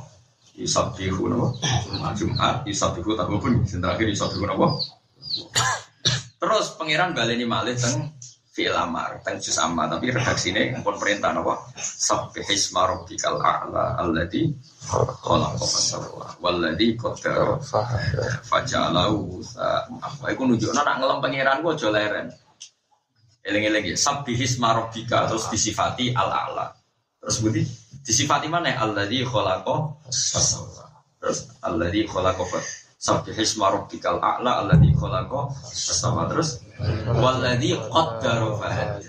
[2.15, 4.67] Jumat yusabbihu tak pun sing terakhir yusabbihu napa?
[6.39, 8.11] Terus pangeran baleni malih teng
[8.51, 11.55] fi'il amar teng juz amma tapi redaksine pun perintah napa?
[12.51, 14.51] Isma rabbikal a'la alladzi
[15.23, 17.55] khalaqa fasawwa walladzi qaddara
[18.43, 19.39] faja'alahu
[20.03, 22.27] apa iku nunjukno nak ngelem pangeran ku aja leren.
[23.41, 26.80] Eling-eling ya sabbih isma rabbika terus disifati al-a'la
[27.21, 27.61] Terus budi
[28.01, 28.73] disifati mana?
[28.73, 30.89] Alladzi khalaqa fasawwa.
[31.21, 32.43] Terus alladzi khalaqa
[33.01, 36.61] Sabbi hisma rabbikal a'la alladzi khalaqa sama terus
[37.09, 39.01] walladzi qaddara fahad.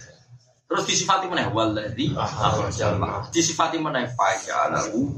[0.64, 1.52] Terus disifati mana?
[1.52, 3.28] Walladzi akhrajal ma.
[3.28, 4.08] Disifati mana?
[4.08, 5.12] Faja'alahu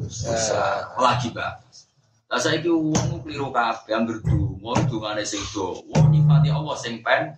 [0.99, 1.63] lagi ba.
[2.27, 5.79] Lah saiki wong kliru kabeh anggere donga dongane sing do.
[5.95, 7.31] Wong nyifati Allah sing pen.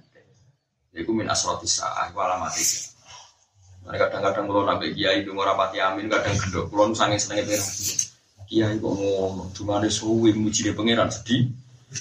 [0.96, 2.08] Iku min asratis sa'ah
[2.56, 2.95] iki.
[3.86, 6.66] Mereka kadang-kadang kalau nabi kiai itu rapati amin, kadang gendok.
[6.74, 7.70] Kalau nusangin senengnya pengiran.
[8.46, 11.50] Kiai kok ngomong, cuma ada suwi muji dia pengiran sedih.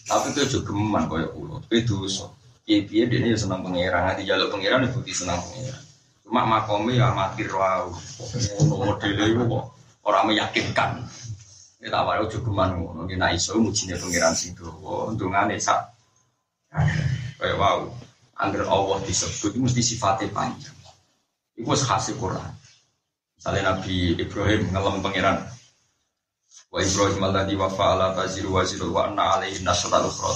[0.10, 1.62] Tapi itu juga geman kayak pulau.
[1.62, 2.26] Tapi dosa.
[2.66, 5.82] Kiai kiai dia ini senang pengiran, nanti jalur pengiran itu bukti senang pengiran.
[6.26, 7.94] Cuma makomnya ya mati rawu.
[8.66, 9.66] Ngono modelnya itu kok
[10.10, 10.92] orang meyakinkan.
[11.78, 13.02] Kita awalnya juga geman ngono.
[13.06, 15.14] Kita iso muji dia pengiran sing doa.
[15.14, 15.86] Untungnya sak.
[17.38, 17.86] Kayak wow.
[18.36, 20.75] Angger Allah disebut itu mesti sifatnya panjang.
[21.56, 22.52] Itu khasih Quran.
[23.40, 25.40] Misalnya Nabi Ibrahim ngelam pangeran.
[26.72, 30.36] Wa Ibrahim alladhi wa fa'ala taziru wa ziru wa anna alaihi nasatal ukhra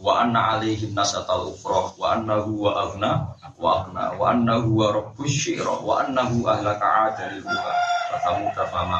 [0.00, 3.10] wa anna alaihi nasatal ukhra wa annahu wa aghna
[3.54, 7.70] wa aghna wa annahu wa rabbus syira wa annahu ahlaka adal wa
[8.10, 8.98] fatamu tafama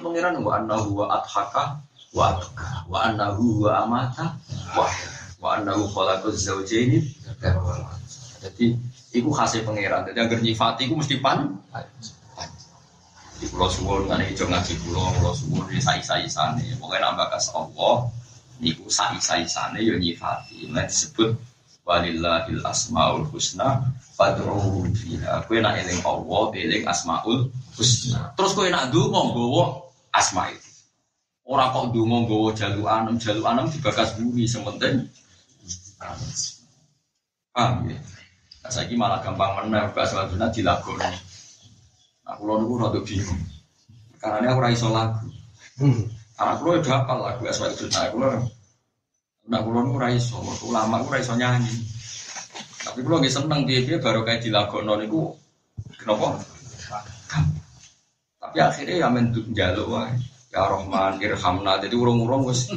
[0.00, 1.76] pangeran wa annahu wa adhaka
[2.16, 4.24] wa adhaka wa annahu wa amata
[4.72, 4.88] wa
[5.36, 7.04] wa annahu khalaqaz zawjaini
[8.46, 8.78] jadi
[9.16, 10.04] Iku khasnya pangeran.
[10.12, 11.56] Jadi agar nyifati iku mesti pan.
[13.36, 16.60] Di pulau suwon kan hijau ngaji pulau pulau suwon di sai sai sana.
[16.76, 18.12] Pokoknya nambah kas Allah.
[18.60, 20.68] Niku sai sana yo nyifati.
[20.68, 21.32] Nah disebut
[21.88, 23.88] walillahil asmaul husna
[24.20, 25.48] fad'uhu fiha.
[25.48, 27.48] Kowe nak eling Allah, eling asmaul
[27.80, 28.36] husna.
[28.36, 29.64] Terus kowe nak ndonga nggawa
[30.12, 30.70] asma itu.
[31.48, 35.08] Ora kok ndonga nggawa jalu anem, jalu anem dibakas bumi sementing.
[37.56, 37.96] Paham ya?
[38.66, 41.06] Saya malah gampang menang, gak selanjutnya dilakoni.
[42.26, 43.40] Aku lalu niku rada bingung.
[44.18, 45.26] Karena ini aku raiso lagu.
[46.34, 47.86] Karena aku udah hafal lagu asal itu.
[47.94, 48.42] Nah, aku lalu
[49.46, 50.42] Nah, aku lalu raiso.
[50.42, 51.70] Aku lama aku raiso nyanyi.
[52.82, 55.38] Tapi aku lagi seneng dia dia baru kayak dilakoni niku.
[56.02, 56.42] Kenapa?
[58.42, 60.18] Tapi akhirnya ya mentuk jaluk wae.
[60.50, 61.78] Ya Rahman, irhamna.
[61.78, 62.66] Jadi urung-urung wis.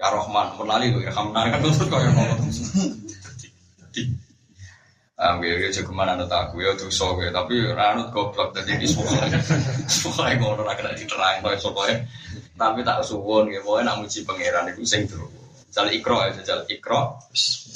[0.00, 2.40] Ya Rahman, menali kok ya Hamdan kan terus kok ya ngomong.
[5.20, 8.80] Ah, gue gue cukup mana nut aku ya tuh so gue tapi ranut goblok tadi
[8.80, 9.28] di sekolah,
[9.84, 11.92] sekolah ngono nak kena diterang tuh sekolah.
[12.56, 15.28] Tapi tak suwon gue mau nak muji pangeran itu sing tuh.
[15.68, 17.20] Jal ikro ya, jal ikro.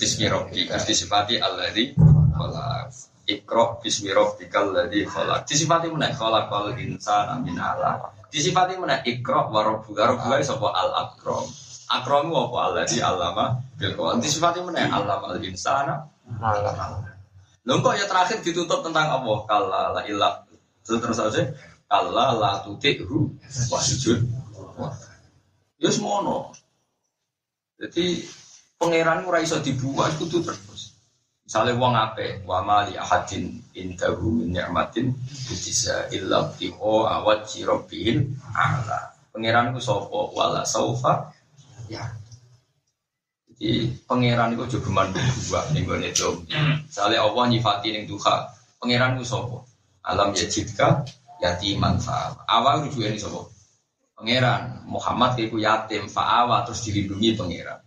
[0.00, 0.72] Bismillahirrahmanirrahim.
[0.72, 1.92] Terus disifati alladzi
[2.32, 2.88] khalaq.
[3.28, 5.40] Ikro bismillahirrahmanirrahim alladzi khalaq.
[5.44, 6.08] Disifati mana?
[6.16, 8.32] Khalaqal insana min alaq.
[8.32, 9.04] Disifati mana?
[9.04, 10.16] Ikro warabbuka.
[10.16, 11.44] Rabbuka sapa al akram.
[12.00, 14.18] Akromu apa Allah di alama bil Quran.
[14.18, 14.90] Disifati mana?
[14.90, 16.02] Alama al insana.
[17.64, 19.38] Lho kok ya terakhir ditutup tentang Allah.
[19.46, 20.42] Kalla la ilah.
[20.82, 21.42] Terus terus aja.
[21.86, 23.30] Kalla la tuti'hu
[23.70, 24.26] wasjud.
[25.78, 26.50] Ya semono.
[27.78, 28.24] Jadi
[28.80, 30.96] pangeran ora iso dibuat kudu terus.
[31.44, 35.12] Misalnya wong ape, wa mali ahadin indahu min ni'matin
[35.44, 39.12] bisa illa tiho awat jirobbil ala.
[39.28, 41.33] Pangeran ku sapa wala saufa
[41.88, 42.04] ya.
[43.54, 46.28] Jadi pangeran itu juga geman dua nih gue itu.
[46.84, 48.50] Misalnya Allah nyifati nih duha.
[48.82, 49.64] Pangeran itu sopo
[50.04, 51.00] alam ya jika
[51.40, 53.48] yatiman fa awal rujuk ini sopo
[54.12, 57.80] pangeran Muhammad itu yatim fa'awa terus dilindungi pangeran.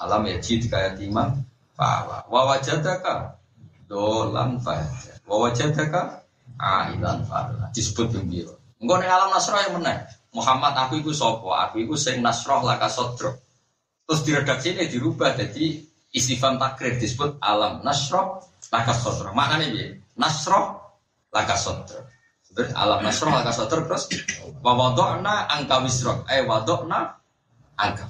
[0.00, 1.44] Alam ya jika yatiman
[1.76, 2.24] fa'awa.
[2.32, 3.40] Wawajadaka
[3.90, 4.86] dolan fa
[5.26, 6.22] wawajadaka
[6.62, 11.82] ailan fa disebut gembira enggak nih alam nasrah yang menang Muhammad aku itu sopo, aku
[11.82, 13.34] itu sing nasroh laka sodro.
[14.06, 15.82] Terus di redaksi ini dirubah jadi
[16.14, 18.38] istifam takrir disebut alam nasroh
[18.70, 19.34] laka sodro.
[19.34, 20.78] Maknanya dia nasroh
[21.34, 22.06] laka sodro.
[22.50, 24.06] Terus alam nasroh laka sodro terus
[24.62, 26.26] wawadokna angka wisrok.
[26.30, 27.18] Eh wadokna
[27.74, 28.06] angka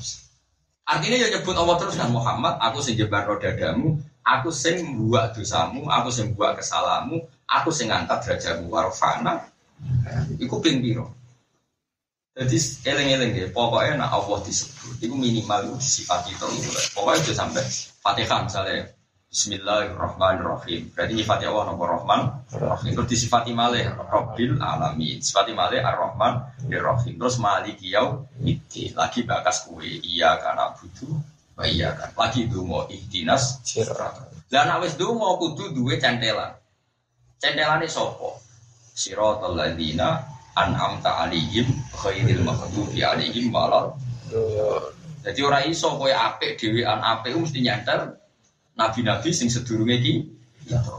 [0.90, 3.94] Artinya ya nyebut Allah terus kan Muhammad, aku sing jebar dadamu,
[4.26, 9.46] aku sing buat dosamu, aku sing buat kesalamu, aku sing ngangkat derajatmu warfana.
[10.42, 10.82] Iku ping.
[12.30, 16.46] Jadi eleng-eleng deh, pokoknya nak Allah disebut, itu minimal itu sifat itu.
[16.94, 17.66] Pokoknya itu sampai
[18.00, 18.86] Fatihah misalnya,
[19.30, 20.90] Bismillahirrahmanirrahim.
[20.90, 22.92] Berarti nyifati Allah nama Rahman, Rahim.
[22.98, 25.22] Terus disifati malih Rabbil Alamin.
[25.22, 27.14] Sifati malih Ar-Rahman, Rahim.
[27.14, 31.14] Terus maliki yau, itu lagi bakas kue, iya karena butuh,
[31.62, 32.10] iya kan.
[32.18, 33.62] Lagi dungo ihdinas,
[34.50, 36.50] dan nak wis dungo kudu duwe centelan.
[37.38, 38.42] Centelane sopo?
[38.98, 40.26] Siratal ladina
[40.66, 43.96] an'amta alihim khairil maghdubi alihim walal
[45.20, 48.16] jadi orang iso kowe apik dhewean apik mesti nyantel
[48.76, 50.14] nabi-nabi sing sedurunge iki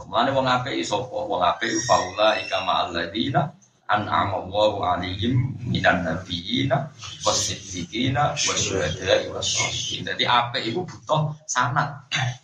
[0.08, 1.16] Mulane wong apik sapa?
[1.24, 3.48] Wong apik faula ika ma'al ladina
[3.88, 6.92] an'ama Allahu alaihim minan nabiyina
[7.24, 10.04] wasiddiqina wasyuhada'i wassalihin.
[10.04, 11.88] Dadi apik iku butuh sanad.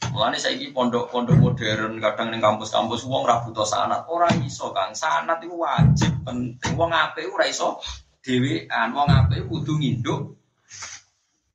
[0.09, 4.09] Mulane saiki pondok-pondok modern kadang ning kampus-kampus wong ora butuh sanad.
[4.09, 6.73] Ora iso Kang, sanad iku wajib penting.
[6.75, 7.79] Wong apik ora iso
[8.25, 8.97] dhewean.
[8.97, 10.35] Wong apik kudu nginduk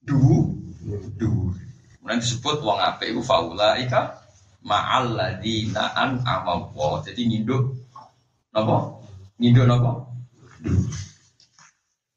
[0.06, 0.54] du
[1.18, 1.32] du.
[2.04, 4.22] Mulane disebut wong apik iku faulaika
[4.64, 7.04] ma'al ladzina an'ama Allah.
[7.04, 7.64] Jadi nginduk
[8.54, 9.02] napa?
[9.42, 9.92] Nginduk napa?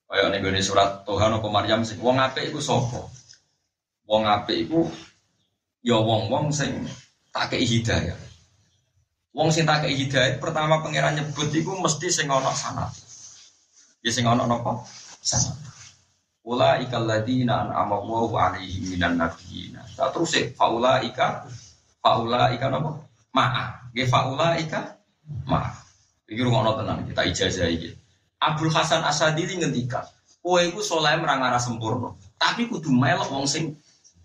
[0.06, 3.04] Kaya ning surat Tuhan apa Maryam sing wong apik iku sapa?
[4.06, 4.86] Wong apik iku
[5.86, 6.82] ya wong-wong sing
[7.30, 8.18] tak kei hidayah.
[9.30, 12.90] Wong sing tak kei hidayah pertama pangeran nyebut iku mesti sing ana sanad.
[14.02, 14.82] Ya sing ana napa?
[15.22, 15.62] Sanad.
[16.42, 19.86] Ula ikal ladina an'ama Allahu alaihim minan nabiyina.
[19.94, 21.46] Tak terus e faula ika
[22.02, 23.06] faula ika napa?
[23.30, 23.94] Ma'a.
[23.94, 24.98] Nggih faula ika
[25.46, 25.70] ma'a.
[26.26, 27.94] Iki rungokno tenan kita ijazah iki.
[28.42, 30.04] Abdul Hasan Asadili ngendika,
[30.44, 33.72] kowe iku saleh merang arah sempurna, tapi kudu melok wong sing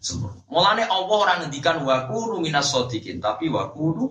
[0.02, 0.42] sempurna.
[0.50, 4.10] Mulane Allah ora ngendikan wa kunu minas shodiqin, tapi wa kunu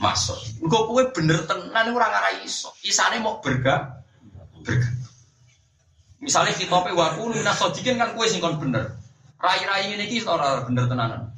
[0.00, 0.64] masuk.
[0.64, 2.72] Engko kowe bener tenan ora ngarah iso.
[2.82, 4.00] Isane mau berga
[4.64, 4.88] berga.
[6.24, 8.96] Misalnya wa kunu minas shodiqin kan kowe sing kon bener.
[9.40, 11.36] Rai-rai ini iki ora bener tenanan.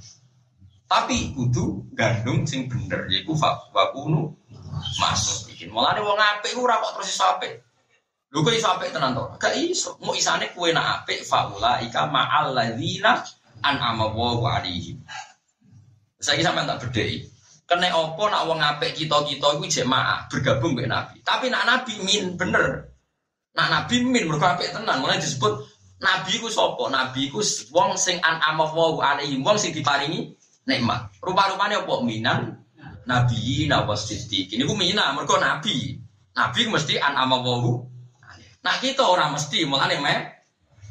[0.86, 4.30] Tapi kudu gandung sing bener yaiku wa kunu
[5.02, 5.50] masuk.
[5.70, 7.52] Mulane wong apik ora kok terus iso apik.
[8.32, 9.24] Lho kok iso apik tenan to?
[9.38, 9.94] Gak iso.
[10.02, 13.22] Mau isane kuwe nak apik faula ika ma'al ladzina
[13.62, 15.00] an'ama Allahu alaihim.
[16.18, 17.26] Saiki sampean tak bedheki.
[17.66, 21.16] Kene opo nak wong apik kita-kita iku jek maah bergabung mbek Nabi.
[21.24, 22.90] Tapi nak Nabi min bener.
[23.56, 25.00] Nak Nabi min mergo tenan.
[25.00, 25.62] Mulane disebut
[26.02, 26.90] Nabi ku sapa?
[26.90, 27.40] Nabi ku
[27.72, 30.34] wong sing an'ama Allahu alaihim, wong sing diparingi
[30.66, 31.10] nikmat.
[31.22, 32.62] Rupa-rupane opo minan
[33.06, 34.54] nabi nawas siddiq.
[34.54, 35.98] Ini ku mina mergo nabi.
[36.32, 37.72] Nabi mesti an amawahu.
[38.62, 40.14] Nah kita orang mesti mulane me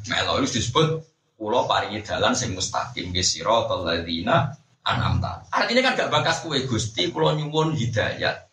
[0.02, 1.02] itu disebut
[1.42, 4.54] pulau paringi jalan sing mustaqim ge siratal ladzina
[4.86, 5.50] an'amta.
[5.50, 8.46] Artinya kan gak bakas kue Gusti kula nyuwun hidayat.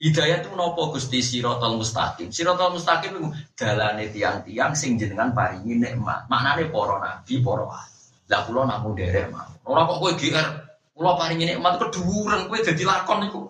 [0.00, 2.32] Hidayat itu nopo Gusti siratal mustaqim.
[2.32, 6.24] Siratal mustaqim itu dalane tiang-tiang sing jenengan paringi nikmat.
[6.32, 7.68] Maknane para nabi, para
[8.32, 9.44] Lah kula namung derek mah.
[9.68, 10.48] Ora kok kowe GR
[10.96, 13.44] Kulo paling ini emat keduren kue jadi lakon itu.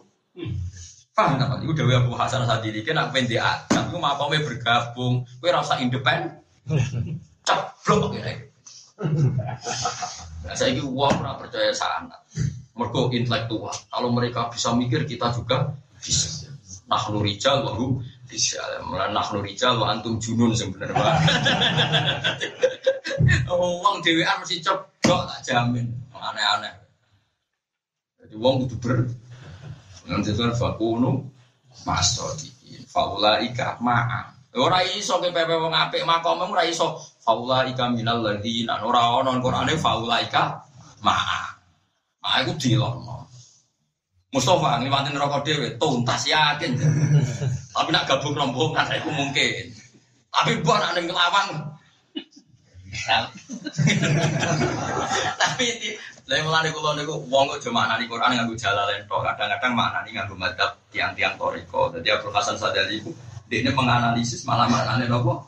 [1.15, 1.63] Paham nggak?
[1.63, 3.23] Itu Dewi Abu Hasan Sadili kan aku
[3.71, 6.43] aku mau apa bergabung, kue rasa independen,
[7.47, 8.35] ceblok ya.
[10.47, 12.17] Nah, saya ini uang pernah percaya sana,
[12.75, 13.75] mereka intelektual.
[13.93, 15.71] Kalau mereka bisa mikir, kita juga
[16.03, 16.51] bisa.
[16.91, 18.59] Nah, nurijal baru bisa.
[18.83, 20.99] Malah nah nurijal, lo antum junun sebenarnya.
[23.55, 26.75] Uang Dewi mesti ceblok tak jamin, aneh-aneh.
[28.23, 28.97] Jadi wong kudu ber
[30.07, 31.19] nanti itu fakunu
[31.83, 37.91] masodikin faula ika ma'a ora iso ke pepe wong apik makom ora iso faula ika
[37.91, 40.63] minal ladzina ora ono Qur'ane faula ika
[41.03, 41.43] ma'a.
[42.23, 43.27] Ma'a iku dilono
[44.31, 46.79] Mustafa ngliwatin neraka dhewe tuntas yakin.
[47.75, 49.75] Tapi nak gabung rombongan iku mungkin.
[50.31, 51.49] Tapi mbok nak ning ngelawang
[55.37, 55.67] tapi
[56.27, 60.75] Lah mulane kula niku wong kok maknani Quran nganggo jalalain tok, kadang-kadang maknani nganggo madzhab
[60.91, 61.87] tiang-tiang toriko.
[61.95, 63.15] Dadi Abdul Hasan Sadali iku
[63.47, 65.47] dekne menganalisis malah maknane napa?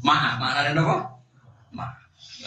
[0.00, 0.96] Ma, maknane napa?
[1.76, 1.86] Ma.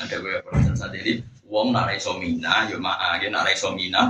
[0.01, 1.21] Ada gue Hasan Sadali
[1.53, 4.09] wong nak iso mina yo ma, ge nak iso mina.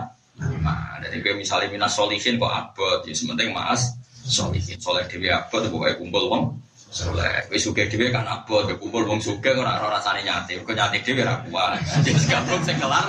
[0.63, 3.91] Ma, dadi gue misalnya mina solihin kok abot, ya sementing mas
[4.23, 4.79] solihin.
[4.79, 6.43] Soleh dhewe abot pokoke kumpul wong
[6.87, 7.43] soleh.
[7.51, 10.63] Wis sugih dhewe kan abot, kumpul wong sugih ora ora rasane nyate.
[10.63, 11.83] Kok nyate dhewe ora kuat.
[12.07, 13.05] Wis gabung sing kelar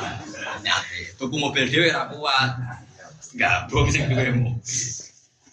[0.66, 1.00] nyate.
[1.14, 2.50] Tuku mobil dhewe ora kuat.
[3.38, 4.66] Gabung sing duwe mobil.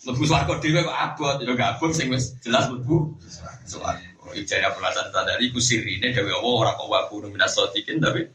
[0.02, 2.10] Lebu swarga dhewe kok abot, ya gabung sing
[2.42, 3.14] jelas lebu
[3.70, 4.11] swarga.
[4.36, 8.28] Ijaya perasaan sadari ku sirine dewe Allah ora kok waku minas sotikin tapi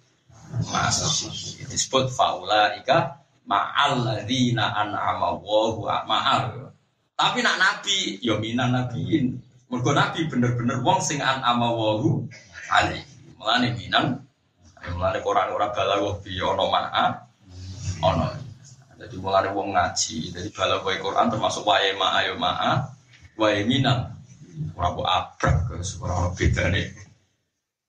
[0.71, 1.33] masuk
[1.69, 6.71] disebut faula ika ma'al ladzina an'ama Allahu ma'al.
[7.17, 9.41] Tapi nak nabi, ya minan nabiin.
[9.73, 12.29] Mergo nabi bener-bener wong sing an amawahu
[12.71, 13.01] ali.
[13.41, 14.21] Mulane minan
[14.95, 17.05] mulane Quran ora balaghah bi ana ma'a
[18.05, 18.29] ana.
[18.97, 22.71] Jadi mulane wong ngaji, jadi balaghah Quran termasuk wae ma'a ya ma'a,
[23.37, 24.16] wae minan.
[24.77, 25.57] Ora kok abrak
[26.01, 26.83] ora bedane.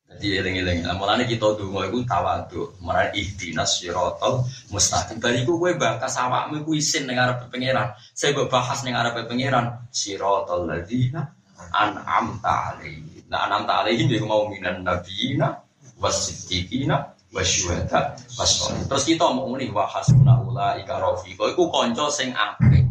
[0.07, 0.87] Jadi eling-eling.
[0.87, 5.19] Lah mulane kita donga iku tawadhu, marang ihdinas siratal mustaqim.
[5.19, 7.91] Bariku kowe bakas awakmu iku isin ning arep pangeran.
[8.15, 11.27] Saya mbok bahas ning arep pangeran siratal ladzina
[11.75, 13.27] an'amta alaihim.
[13.27, 15.59] Nah an'amta alaihim dia mau minan nabiyina
[15.99, 18.87] wasiddiqina wasyuhada wasolih.
[18.87, 21.51] Terus kita mau muni wa hasbuna ulaika rafiqa.
[21.51, 22.87] Iku kanca sing apik.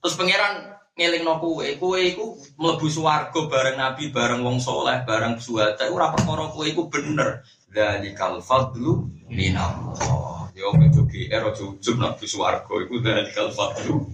[0.00, 5.86] Terus pangeran ngelingno kowe, kowe iku mlebu swarga bareng nabi, bareng wong soleh, bareng suhada
[5.86, 7.46] iku ora perkara kowe iku bener.
[7.70, 10.50] Dzalikal fadlu minallah.
[10.58, 14.10] Yo ojo GR ojo ujub nabi swarga iku dzalikal fadlu.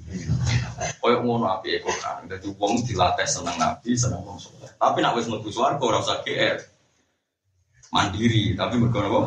[1.00, 2.28] Koyo ngono apike Quran.
[2.28, 4.68] Dadi wong dilatih seneng nabi, seneng wong soleh.
[4.76, 6.60] Tapi nek wis mlebu swarga ora usah GR.
[7.94, 9.22] Mandiri, tapi mergo apa?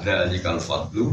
[0.00, 1.12] Dzalikal fadlu